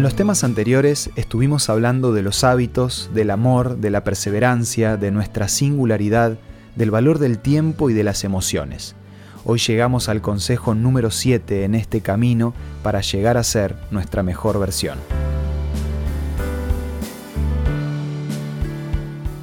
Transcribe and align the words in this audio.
En 0.00 0.04
los 0.04 0.14
temas 0.14 0.44
anteriores 0.44 1.10
estuvimos 1.14 1.68
hablando 1.68 2.14
de 2.14 2.22
los 2.22 2.42
hábitos, 2.42 3.10
del 3.12 3.30
amor, 3.30 3.76
de 3.76 3.90
la 3.90 4.02
perseverancia, 4.02 4.96
de 4.96 5.10
nuestra 5.10 5.46
singularidad, 5.46 6.38
del 6.74 6.90
valor 6.90 7.18
del 7.18 7.38
tiempo 7.38 7.90
y 7.90 7.92
de 7.92 8.02
las 8.02 8.24
emociones. 8.24 8.96
Hoy 9.44 9.58
llegamos 9.58 10.08
al 10.08 10.22
consejo 10.22 10.74
número 10.74 11.10
7 11.10 11.64
en 11.64 11.74
este 11.74 12.00
camino 12.00 12.54
para 12.82 13.02
llegar 13.02 13.36
a 13.36 13.44
ser 13.44 13.76
nuestra 13.90 14.22
mejor 14.22 14.58
versión. 14.58 14.98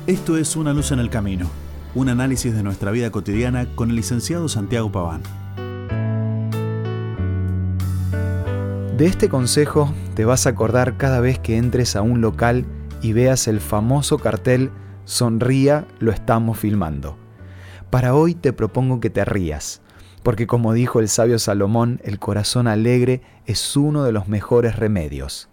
Esto 0.08 0.38
es 0.38 0.56
Una 0.56 0.74
luz 0.74 0.92
en 0.92 0.98
el 0.98 1.12
camino, 1.12 1.52
un 1.94 2.10
análisis 2.10 2.56
de 2.56 2.64
nuestra 2.64 2.90
vida 2.90 3.12
cotidiana 3.12 3.68
con 3.76 3.92
el 3.92 3.96
licenciado 3.96 4.50
Santiago 4.50 4.92
Paván. 4.92 5.22
De 8.98 9.06
este 9.06 9.30
consejo 9.30 9.94
te 10.18 10.26
vas 10.26 10.48
a 10.48 10.50
acordar 10.50 10.98
cada 10.98 11.20
vez 11.20 11.38
que 11.38 11.58
entres 11.58 11.96
a 11.96 12.02
un 12.02 12.22
local 12.22 12.66
y 13.04 13.14
veas 13.14 13.48
el 13.48 13.60
famoso 13.60 14.18
cartel 14.18 14.72
Sonría, 15.06 15.86
lo 16.00 16.12
estamos 16.12 16.58
filmando. 16.58 17.16
Para 17.92 18.16
hoy 18.16 18.34
te 18.34 18.52
propongo 18.52 19.00
que 19.00 19.12
te 19.12 19.24
rías, 19.26 19.84
porque 20.24 20.48
como 20.48 20.74
dijo 20.74 21.00
el 21.00 21.08
sabio 21.08 21.38
Salomón, 21.38 22.02
el 22.04 22.18
corazón 22.18 22.68
alegre 22.68 23.22
es 23.46 23.78
uno 23.78 24.04
de 24.06 24.12
los 24.12 24.28
mejores 24.28 24.76
remedios. 24.76 25.50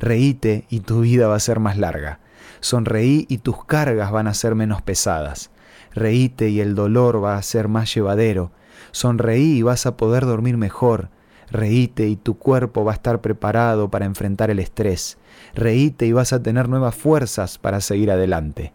Reíte 0.00 0.66
y 0.68 0.80
tu 0.80 1.02
vida 1.02 1.28
va 1.28 1.36
a 1.36 1.40
ser 1.40 1.60
más 1.60 1.78
larga. 1.78 2.18
Sonreí 2.58 3.24
y 3.28 3.38
tus 3.38 3.64
cargas 3.66 4.10
van 4.10 4.26
a 4.26 4.34
ser 4.34 4.56
menos 4.56 4.82
pesadas. 4.82 5.52
Reíte 5.94 6.48
y 6.48 6.58
el 6.58 6.74
dolor 6.74 7.22
va 7.22 7.36
a 7.36 7.42
ser 7.42 7.68
más 7.68 7.94
llevadero. 7.94 8.50
Sonreí 8.90 9.58
y 9.58 9.62
vas 9.62 9.86
a 9.86 9.96
poder 9.96 10.26
dormir 10.26 10.56
mejor. 10.56 11.08
Reíte 11.50 12.06
y 12.08 12.16
tu 12.16 12.36
cuerpo 12.36 12.84
va 12.84 12.92
a 12.92 12.94
estar 12.94 13.20
preparado 13.20 13.90
para 13.90 14.04
enfrentar 14.04 14.50
el 14.50 14.58
estrés. 14.58 15.16
Reíte 15.54 16.06
y 16.06 16.12
vas 16.12 16.32
a 16.32 16.42
tener 16.42 16.68
nuevas 16.68 16.94
fuerzas 16.94 17.58
para 17.58 17.80
seguir 17.80 18.10
adelante. 18.10 18.72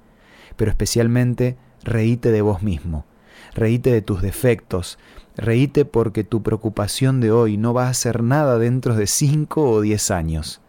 Pero 0.56 0.72
especialmente, 0.72 1.58
reíte 1.84 2.32
de 2.32 2.42
vos 2.42 2.64
mismo. 2.64 3.06
Reíte 3.54 3.92
de 3.92 4.02
tus 4.02 4.22
defectos. 4.22 4.98
Reíte 5.36 5.86
porque 5.86 6.24
tu 6.24 6.42
preocupación 6.42 7.22
de 7.22 7.32
hoy 7.32 7.58
no 7.58 7.74
va 7.74 7.90
a 7.90 7.94
ser 7.94 8.24
nada 8.24 8.58
dentro 8.58 8.96
de 8.96 9.06
5 9.06 9.70
o 9.70 9.82
10 9.82 10.12
años. 10.12 10.62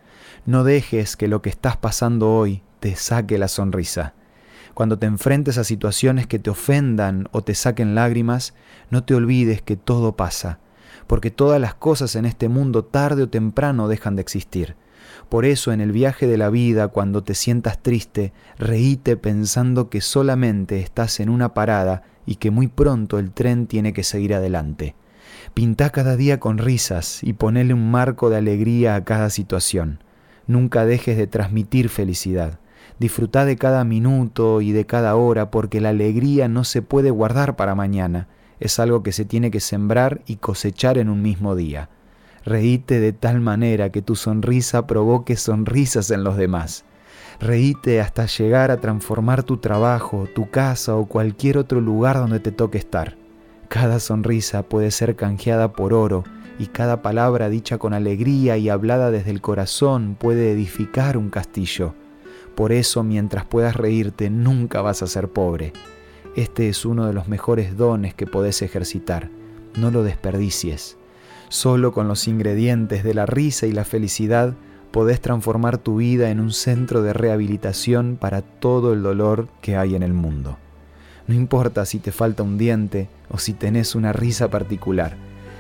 No 0.45 0.63
dejes 0.63 1.17
que 1.17 1.29
lo 1.29 1.41
que 1.41 1.51
estás 1.51 1.79
pasando 1.79 2.35
hoy 2.35 2.63
te 2.81 2.97
saque 2.97 3.39
la 3.39 3.49
sonrisa. 3.49 4.13
Cuando 4.75 4.99
te 4.99 5.07
enfrentes 5.07 5.57
a 5.57 5.65
situaciones 5.65 6.27
que 6.27 6.39
te 6.39 6.51
ofendan 6.51 7.29
o 7.33 7.43
te 7.43 7.55
saquen 7.55 7.95
lágrimas, 7.95 8.53
no 8.91 9.05
te 9.05 9.15
olvides 9.15 9.63
que 9.63 9.77
todo 9.77 10.17
pasa 10.17 10.59
porque 11.07 11.31
todas 11.31 11.61
las 11.61 11.75
cosas 11.75 12.17
en 12.17 12.25
este 12.25 12.49
mundo 12.49 12.85
tarde 12.85 13.23
o 13.25 13.29
temprano 13.29 13.89
dejan 13.89 14.17
de 14.17 14.23
existir. 14.23 14.77
Por 15.29 15.45
eso 15.45 15.73
en 15.73 15.81
el 15.81 15.93
viaje 15.93 16.27
de 16.27 16.39
la 16.39 16.51
vida, 16.51 16.89
cuando 16.89 17.23
te 17.23 17.35
sientas 17.35 17.83
triste, 17.83 18.33
reíte 18.59 19.17
pensando 19.17 19.91
que 19.91 20.01
solamente 20.01 20.81
estás 20.81 21.21
en 21.21 21.29
una 21.29 21.55
parada 21.55 22.03
y 22.27 22.37
que 22.37 22.51
muy 22.51 22.69
pronto 22.69 23.19
el 23.19 23.33
tren 23.33 23.67
tiene 23.67 23.93
que 23.93 24.03
seguir 24.03 24.35
adelante. 24.35 24.95
Pinta 25.53 25.91
cada 25.91 26.17
día 26.17 26.41
con 26.41 26.59
risas 26.59 27.23
y 27.23 27.33
ponele 27.33 27.75
un 27.75 27.91
marco 27.91 28.31
de 28.31 28.37
alegría 28.37 28.97
a 28.97 29.05
cada 29.05 29.31
situación. 29.31 30.03
Nunca 30.47 30.85
dejes 30.85 31.17
de 31.17 31.27
transmitir 31.27 31.89
felicidad. 31.89 32.59
Disfruta 32.99 33.45
de 33.45 33.57
cada 33.57 33.85
minuto 33.85 34.61
y 34.61 34.73
de 34.73 34.87
cada 34.87 35.17
hora 35.17 35.51
porque 35.51 35.81
la 35.81 35.89
alegría 35.89 36.49
no 36.49 36.65
se 36.65 36.83
puede 36.83 37.11
guardar 37.11 37.57
para 37.57 37.75
mañana 37.75 38.29
es 38.61 38.79
algo 38.79 39.03
que 39.03 39.13
se 39.13 39.25
tiene 39.25 39.51
que 39.51 39.61
sembrar 39.61 40.23
y 40.27 40.37
cosechar 40.37 40.99
en 40.99 41.09
un 41.09 41.23
mismo 41.23 41.57
día. 41.57 41.89
Reíte 42.45 43.01
de 43.01 43.13
tal 43.13 43.41
manera 43.41 43.91
que 43.91 44.03
tu 44.03 44.17
sonrisa 44.17 44.87
provoque 44.87 45.37
sonrisas 45.37 46.11
en 46.11 46.25
los 46.25 46.37
demás. 46.37 46.85
Reíte 47.41 48.01
hasta 48.01 48.27
llegar 48.27 48.71
a 48.71 48.81
transformar 48.81 49.43
tu 49.43 49.57
trabajo, 49.57 50.29
tu 50.35 50.51
casa 50.51 50.95
o 50.95 51.07
cualquier 51.07 51.59
otro 51.59 51.81
lugar 51.81 52.17
donde 52.17 52.41
te 52.41 52.53
toque 52.53 52.79
estar. 52.79 53.17
Cada 53.69 53.99
sonrisa 53.99 54.63
puede 54.63 54.91
ser 54.91 55.17
canjeada 55.17 55.73
por 55.73 55.95
oro 55.95 56.25
y 56.59 56.67
cada 56.67 57.03
palabra 57.03 57.49
dicha 57.49 57.79
con 57.79 57.95
alegría 57.95 58.57
y 58.57 58.69
hablada 58.69 59.11
desde 59.11 59.31
el 59.31 59.41
corazón 59.41 60.17
puede 60.19 60.53
edificar 60.53 61.17
un 61.17 61.31
castillo. 61.31 61.95
Por 62.55 62.73
eso 62.73 63.03
mientras 63.03 63.45
puedas 63.47 63.75
reírte 63.75 64.31
nunca 64.31 64.81
vas 64.81 65.03
a 65.03 65.07
ser 65.07 65.29
pobre. 65.29 65.73
Este 66.37 66.69
es 66.69 66.85
uno 66.85 67.07
de 67.07 67.13
los 67.13 67.29
mejores 67.29 67.77
dones 67.77 68.13
que 68.13 68.27
podés 68.27 68.61
ejercitar. 68.63 69.31
No 69.77 69.93
lo 69.93 70.03
desperdicies. 70.03 70.97
Solo 71.49 71.93
con 71.93 72.09
los 72.09 72.27
ingredientes 72.27 73.05
de 73.05 73.15
la 73.15 73.25
risa 73.25 73.67
y 73.67 73.73
la 73.73 73.85
felicidad 73.85 74.55
podés 74.91 75.21
transformar 75.21 75.79
tu 75.79 75.99
vida 75.99 76.31
en 76.31 76.41
un 76.41 76.51
centro 76.51 77.03
de 77.03 77.13
rehabilitación 77.13 78.17
para 78.21 78.43
todo 78.43 78.93
el 78.93 79.05
dolor 79.05 79.47
que 79.61 79.77
hay 79.77 79.95
en 79.95 80.03
el 80.03 80.13
mundo. 80.13 80.57
No 81.29 81.37
importa 81.37 81.85
si 81.87 82.01
te 82.01 82.11
falta 82.11 82.43
un 82.43 82.59
diente 82.59 83.09
o 83.31 83.39
si 83.39 83.53
tenés 83.53 83.95
una 83.95 84.13
risa 84.13 84.51
particular. 84.51 85.17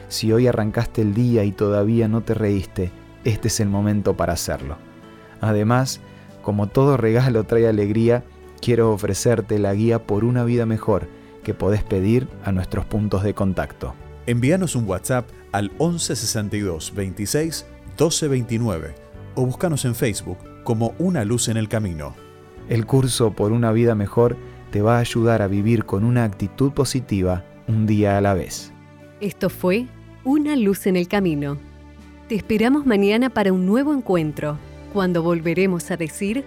Si 0.09 0.33
hoy 0.33 0.49
arrancaste 0.49 1.03
el 1.03 1.15
día 1.15 1.45
y 1.45 1.53
todavía 1.53 2.09
no 2.09 2.23
te 2.23 2.35
reíste, 2.35 2.91
este 3.25 3.47
es 3.47 3.61
el 3.61 3.69
momento 3.69 4.17
para 4.17 4.33
hacerlo. 4.33 4.77
Además, 5.41 6.01
como 6.43 6.67
todo 6.67 6.97
regalo 6.97 7.45
trae 7.45 7.69
alegría, 7.69 8.25
quiero 8.64 8.92
ofrecerte 8.92 9.58
la 9.58 9.75
guía 9.75 10.06
por 10.06 10.25
una 10.25 10.42
vida 10.42 10.64
mejor 10.64 11.06
que 11.42 11.52
podés 11.52 11.82
pedir 11.82 12.26
a 12.44 12.50
nuestros 12.50 12.86
puntos 12.86 13.22
de 13.22 13.34
contacto. 13.34 13.94
Envíanos 14.25 14.75
un 14.75 14.88
WhatsApp 14.88 15.28
al 15.52 15.70
1162 15.72 16.94
26 16.94 17.66
1229 17.88 18.94
o 19.34 19.44
búscanos 19.44 19.84
en 19.84 19.94
Facebook 19.94 20.38
como 20.62 20.94
Una 20.98 21.26
Luz 21.26 21.48
en 21.48 21.58
el 21.58 21.69
Camino. 21.69 22.14
El 22.70 22.86
curso 22.86 23.34
por 23.34 23.52
una 23.52 23.70
vida 23.70 23.94
mejor 23.94 24.38
te 24.70 24.81
va 24.81 24.96
a 24.96 25.00
ayudar 25.00 25.42
a 25.42 25.46
vivir 25.46 25.84
con 25.84 26.02
una 26.02 26.25
actitud 26.25 26.72
positiva 26.72 27.44
un 27.69 27.84
día 27.84 28.16
a 28.16 28.22
la 28.22 28.32
vez. 28.32 28.72
Esto 29.20 29.50
fue 29.50 29.88
Una 30.25 30.56
Luz 30.56 30.86
en 30.86 30.96
el 30.96 31.06
Camino. 31.06 31.58
Te 32.31 32.34
esperamos 32.34 32.86
mañana 32.86 33.28
para 33.28 33.52
un 33.52 33.66
nuevo 33.66 33.92
encuentro, 33.92 34.56
cuando 34.94 35.22
volveremos 35.22 35.91
a 35.91 35.98
decir 35.98 36.46